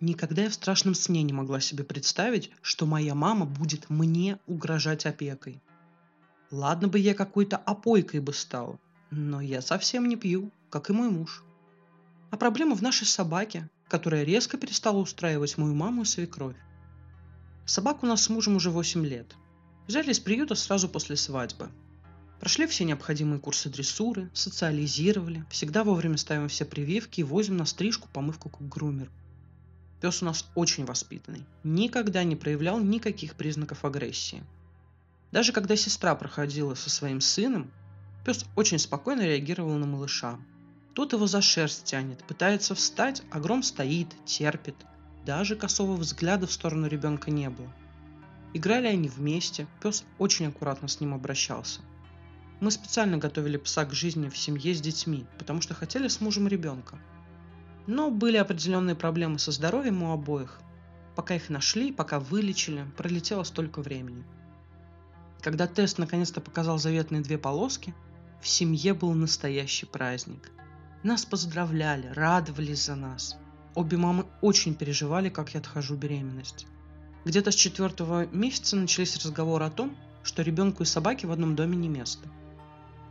[0.00, 5.04] Никогда я в страшном сне не могла себе представить, что моя мама будет мне угрожать
[5.04, 5.62] опекой.
[6.50, 11.10] Ладно бы я какой-то опойкой бы стала, но я совсем не пью, как и мой
[11.10, 11.44] муж.
[12.30, 16.56] А проблема в нашей собаке, которая резко перестала устраивать мою маму и свекровь.
[17.66, 19.36] Собаку у нас с мужем уже 8 лет.
[19.86, 21.68] Взяли из приюта сразу после свадьбы.
[22.40, 28.08] Прошли все необходимые курсы дрессуры, социализировали, всегда вовремя ставим все прививки и возим на стрижку,
[28.10, 29.10] помывку к грумеру.
[30.00, 34.42] Пес у нас очень воспитанный, никогда не проявлял никаких признаков агрессии.
[35.30, 37.70] Даже когда сестра проходила со своим сыном,
[38.24, 40.38] пес очень спокойно реагировал на малыша.
[40.94, 44.74] Тот его за шерсть тянет, пытается встать, а гром стоит, терпит.
[45.26, 47.70] Даже косого взгляда в сторону ребенка не было.
[48.54, 51.82] Играли они вместе, пес очень аккуратно с ним обращался.
[52.60, 56.48] Мы специально готовили пса к жизни в семье с детьми, потому что хотели с мужем
[56.48, 56.98] ребенка–
[57.86, 60.60] но были определенные проблемы со здоровьем у обоих.
[61.16, 64.24] Пока их нашли, пока вылечили, пролетело столько времени.
[65.40, 67.94] Когда тест наконец-то показал заветные две полоски,
[68.40, 70.50] в семье был настоящий праздник.
[71.02, 73.36] Нас поздравляли, радовались за нас.
[73.74, 76.66] Обе мамы очень переживали, как я отхожу беременность.
[77.24, 81.76] Где-то с четвертого месяца начались разговоры о том, что ребенку и собаке в одном доме
[81.76, 82.28] не место.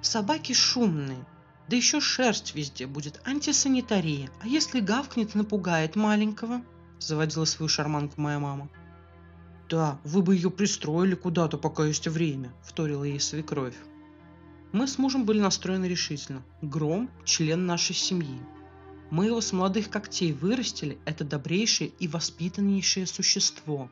[0.00, 1.24] Собаки шумные,
[1.68, 4.30] да еще шерсть везде будет, антисанитария.
[4.40, 6.62] А если гавкнет, напугает маленького?
[6.98, 8.70] Заводила свою шарманку моя мама.
[9.68, 13.76] Да, вы бы ее пристроили куда-то, пока есть время, вторила ей свекровь.
[14.72, 16.42] Мы с мужем были настроены решительно.
[16.62, 18.40] Гром– член нашей семьи.
[19.10, 23.90] Мы его с молодых когтей вырастили, это добрейшее и воспитаннейшее существо.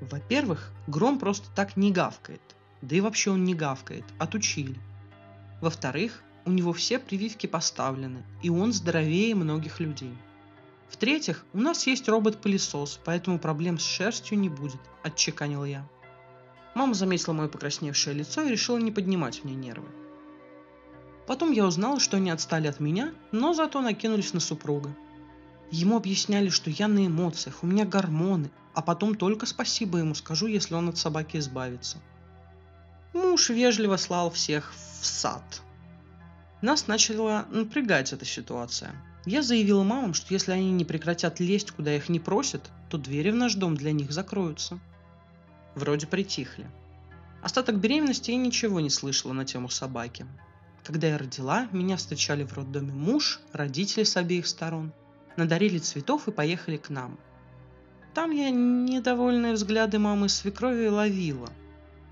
[0.00, 2.42] Во-первых, Гром просто так не гавкает.
[2.82, 4.76] Да и вообще он не гавкает, отучили.
[5.60, 10.14] Во-вторых, у него все прививки поставлены, и он здоровее многих людей.
[10.88, 15.86] В-третьих, у нас есть робот-пылесос, поэтому проблем с шерстью не будет, отчеканил я.
[16.74, 19.88] Мама заметила мое покрасневшее лицо и решила не поднимать мне нервы.
[21.26, 24.96] Потом я узнала, что они отстали от меня, но зато накинулись на супруга.
[25.70, 30.46] Ему объясняли, что я на эмоциях, у меня гормоны, а потом только спасибо ему скажу,
[30.46, 31.98] если он от собаки избавится.
[33.12, 35.60] Муж вежливо слал всех в сад–
[36.60, 38.92] нас начала напрягать эта ситуация.
[39.24, 43.30] Я заявила мамам, что если они не прекратят лезть, куда их не просят, то двери
[43.30, 44.80] в наш дом для них закроются.
[45.74, 46.66] Вроде притихли.
[47.42, 50.26] Остаток беременности я ничего не слышала на тему собаки.
[50.82, 54.92] Когда я родила, меня встречали в роддоме муж, родители с обеих сторон,
[55.36, 57.18] надарили цветов и поехали к нам.
[58.14, 61.50] Там я недовольные взгляды мамы свекрови ловила,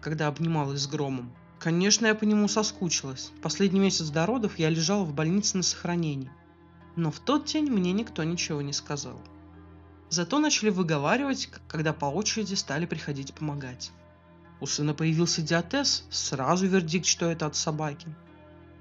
[0.00, 3.32] когда обнималась с громом– Конечно, я по нему соскучилась.
[3.42, 6.30] Последний месяц до родов я лежала в больнице на сохранении.
[6.96, 9.20] Но в тот день мне никто ничего не сказал.
[10.08, 13.90] Зато начали выговаривать, когда по очереди стали приходить помогать.
[14.60, 18.08] У сына появился диатез, сразу вердикт, что это от собаки.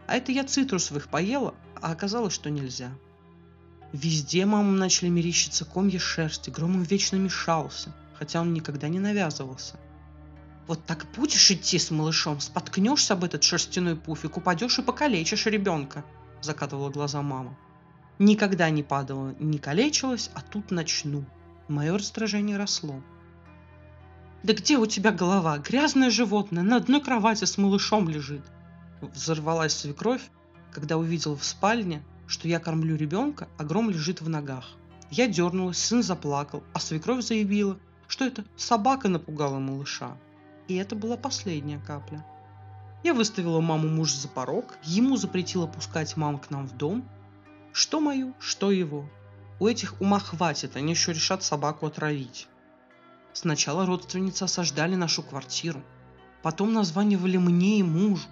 [0.08, 2.92] А это я цитрусовых поела, а оказалось, что нельзя.
[3.92, 9.80] Везде мамам начали мерещиться комья шерсти, Громов вечно мешался, хотя он никогда не навязывался.
[10.68, 16.04] Вот так будешь идти с малышом, споткнешься об этот шерстяной пуфик, упадешь и покалечишь ребенка,
[16.42, 17.56] закатывала глаза мама.
[18.18, 21.26] Никогда не падала, не калечилась, а тут начну.
[21.68, 23.02] Мое раздражение росло.
[24.44, 25.58] «Да где у тебя голова?
[25.58, 28.44] Грязное животное на одной кровати с малышом лежит!»
[29.02, 30.22] Взорвалась свекровь,
[30.72, 34.70] когда увидела в спальне, что я кормлю ребенка, а гром лежит в ногах.
[35.10, 37.78] Я дернулась, сын заплакал, а свекровь заявила,
[38.08, 40.16] что это собака напугала малыша.
[40.68, 42.26] И это была последняя капля.
[43.04, 47.08] Я выставила маму муж за порог, ему запретила пускать маму к нам в дом.
[47.72, 49.08] Что мою, что его.
[49.60, 52.48] У этих ума хватит, они еще решат собаку отравить.
[53.32, 55.84] Сначала родственницы осаждали нашу квартиру,
[56.42, 58.28] потом названивали мне и мужу,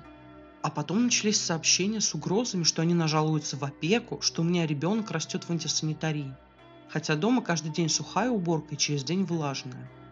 [0.64, 5.12] а потом начались сообщения с угрозами, что они нажалуются в опеку, что у меня ребенок
[5.12, 6.34] растет в антисанитарии.
[6.90, 9.92] Хотя дома каждый день сухая уборка и через день влажная–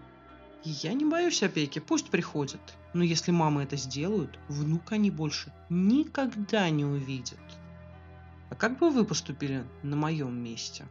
[0.64, 2.62] я не боюсь опеки, пусть приходят.
[2.94, 7.40] Но если мамы это сделают, внука они больше никогда не увидят.
[8.50, 10.86] А как бы вы поступили на моем месте?